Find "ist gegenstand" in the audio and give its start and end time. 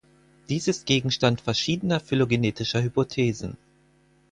0.67-1.41